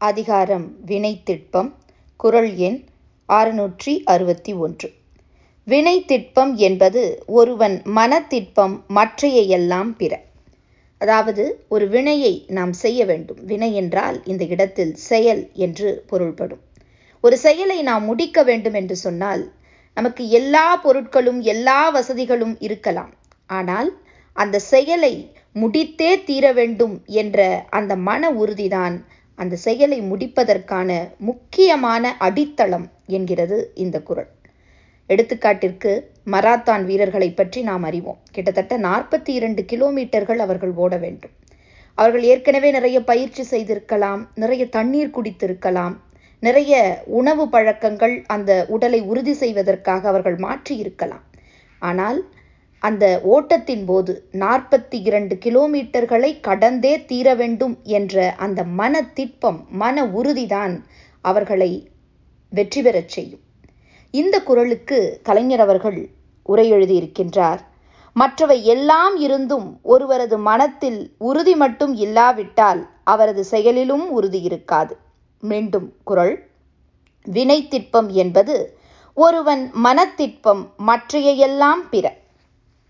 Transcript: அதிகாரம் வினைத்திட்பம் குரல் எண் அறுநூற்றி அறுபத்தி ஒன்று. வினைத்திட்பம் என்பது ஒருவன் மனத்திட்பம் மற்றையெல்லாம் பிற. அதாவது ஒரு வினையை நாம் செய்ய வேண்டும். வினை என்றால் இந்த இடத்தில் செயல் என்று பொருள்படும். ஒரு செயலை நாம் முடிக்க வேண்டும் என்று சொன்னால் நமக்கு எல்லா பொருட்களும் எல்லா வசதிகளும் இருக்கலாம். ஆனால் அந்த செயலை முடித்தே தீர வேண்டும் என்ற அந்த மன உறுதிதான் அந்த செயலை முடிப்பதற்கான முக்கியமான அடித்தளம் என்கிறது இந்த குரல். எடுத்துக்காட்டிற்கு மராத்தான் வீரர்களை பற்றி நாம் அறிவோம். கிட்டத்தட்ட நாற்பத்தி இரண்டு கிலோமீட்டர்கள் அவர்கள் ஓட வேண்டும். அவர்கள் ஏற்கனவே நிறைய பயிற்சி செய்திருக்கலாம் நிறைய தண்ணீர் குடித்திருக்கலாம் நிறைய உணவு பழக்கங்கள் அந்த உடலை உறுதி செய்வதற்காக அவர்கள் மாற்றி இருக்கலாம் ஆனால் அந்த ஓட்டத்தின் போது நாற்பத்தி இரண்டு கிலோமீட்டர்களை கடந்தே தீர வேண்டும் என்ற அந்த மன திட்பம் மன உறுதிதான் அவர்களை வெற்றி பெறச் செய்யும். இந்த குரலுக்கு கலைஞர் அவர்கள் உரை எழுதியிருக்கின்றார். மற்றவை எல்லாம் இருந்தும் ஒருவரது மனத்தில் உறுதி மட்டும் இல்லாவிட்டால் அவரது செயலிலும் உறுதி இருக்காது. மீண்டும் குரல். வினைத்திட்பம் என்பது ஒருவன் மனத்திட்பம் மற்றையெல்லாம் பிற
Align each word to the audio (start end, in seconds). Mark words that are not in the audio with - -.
அதிகாரம் 0.00 0.64
வினைத்திட்பம் 0.86 1.68
குரல் 2.16 2.50
எண் 2.56 2.76
அறுநூற்றி 3.28 3.92
அறுபத்தி 4.04 4.52
ஒன்று. 4.54 4.88
வினைத்திட்பம் 5.66 6.52
என்பது 6.54 7.02
ஒருவன் 7.26 7.76
மனத்திட்பம் 7.84 8.74
மற்றையெல்லாம் 8.88 9.96
பிற. 9.96 10.12
அதாவது 11.00 11.44
ஒரு 11.68 11.88
வினையை 11.88 12.44
நாம் 12.48 12.72
செய்ய 12.72 13.00
வேண்டும். 13.04 13.40
வினை 13.42 13.74
என்றால் 13.74 14.18
இந்த 14.24 14.44
இடத்தில் 14.44 14.94
செயல் 14.94 15.42
என்று 15.54 16.04
பொருள்படும். 16.06 16.62
ஒரு 17.24 17.38
செயலை 17.38 17.82
நாம் 17.82 18.04
முடிக்க 18.04 18.42
வேண்டும் 18.42 18.74
என்று 18.74 18.96
சொன்னால் 18.96 19.44
நமக்கு 19.96 20.28
எல்லா 20.30 20.66
பொருட்களும் 20.84 21.40
எல்லா 21.40 21.80
வசதிகளும் 21.88 22.56
இருக்கலாம். 22.60 23.12
ஆனால் 23.50 23.90
அந்த 24.36 24.58
செயலை 24.58 25.14
முடித்தே 25.56 26.12
தீர 26.24 26.46
வேண்டும் 26.52 26.96
என்ற 27.06 27.64
அந்த 27.70 27.92
மன 27.96 28.30
உறுதிதான் 28.32 28.96
அந்த 29.38 29.54
செயலை 29.56 29.98
முடிப்பதற்கான 30.02 30.90
முக்கியமான 31.28 32.14
அடித்தளம் 32.18 32.86
என்கிறது 33.16 33.58
இந்த 33.74 33.96
குரல். 34.00 34.30
எடுத்துக்காட்டிற்கு 35.10 35.90
மராத்தான் 36.26 36.84
வீரர்களை 36.84 37.28
பற்றி 37.30 37.60
நாம் 37.62 37.82
அறிவோம். 37.82 38.20
கிட்டத்தட்ட 38.32 38.74
நாற்பத்தி 38.78 39.32
இரண்டு 39.38 39.62
கிலோமீட்டர்கள் 39.64 40.38
அவர்கள் 40.38 40.72
ஓட 40.84 40.94
வேண்டும். 40.96 41.34
அவர்கள் 41.98 42.24
ஏற்கனவே 42.24 42.70
நிறைய 42.70 42.98
பயிற்சி 43.04 43.42
செய்திருக்கலாம் 43.42 44.22
நிறைய 44.34 44.62
தண்ணீர் 44.68 45.14
குடித்திருக்கலாம் 45.16 45.94
நிறைய 46.42 46.74
உணவு 47.18 47.44
பழக்கங்கள் 47.48 48.14
அந்த 48.26 48.50
உடலை 48.68 49.00
உறுதி 49.02 49.34
செய்வதற்காக 49.34 50.02
அவர்கள் 50.08 50.36
மாற்றி 50.36 50.74
இருக்கலாம் 50.76 51.24
ஆனால் 51.82 52.18
அந்த 52.78 53.20
ஓட்டத்தின் 53.24 53.84
போது 53.84 54.28
நாற்பத்தி 54.32 54.98
இரண்டு 55.02 55.34
கிலோமீட்டர்களை 55.44 56.40
கடந்தே 56.40 57.04
தீர 57.04 57.34
வேண்டும் 57.34 57.78
என்ற 57.82 58.34
அந்த 58.36 58.64
மன 58.64 59.02
திட்பம் 59.02 59.66
மன 59.68 60.04
உறுதிதான் 60.04 60.74
அவர்களை 61.20 61.90
வெற்றி 62.50 62.82
பெறச் 62.82 63.08
செய்யும். 63.08 63.40
இந்த 64.10 64.40
குரலுக்கு 64.40 65.20
கலைஞர் 65.22 65.60
அவர்கள் 65.60 66.08
உரை 66.42 66.72
எழுதியிருக்கின்றார். 66.72 67.58
மற்றவை 68.12 68.64
எல்லாம் 68.64 69.16
இருந்தும் 69.16 69.78
ஒருவரது 69.82 70.38
மனத்தில் 70.38 71.14
உறுதி 71.18 71.54
மட்டும் 71.54 71.94
இல்லாவிட்டால் 71.94 72.88
அவரது 73.04 73.44
செயலிலும் 73.44 74.10
உறுதி 74.10 74.40
இருக்காது. 74.40 74.96
மீண்டும் 75.42 75.92
குரல். 76.04 76.34
வினைத்திட்பம் 77.26 78.08
என்பது 78.08 78.78
ஒருவன் 79.14 79.70
மனத்திட்பம் 79.74 80.62
மற்றையெல்லாம் 80.76 81.82
பிற 81.90 82.06